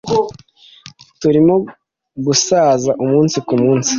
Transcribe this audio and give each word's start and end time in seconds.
turimo 1.21 1.55
gusaza 2.25 2.91
umunsi 3.03 3.37
kumunsi 3.47 3.89